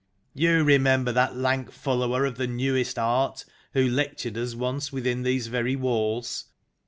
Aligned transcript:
You 0.33 0.63
remember 0.63 1.11
that 1.11 1.35
lank 1.35 1.71
follower 1.71 2.25
of 2.25 2.37
the 2.37 2.47
Newest 2.47 2.97
Art, 2.97 3.45
who 3.73 3.87
lectured 3.87 4.33
to 4.33 4.41
us 4.41 4.55
once 4.55 4.91
within 4.91 5.21
these 5.21 5.45
very 5.45 5.75
walls 5.75 6.45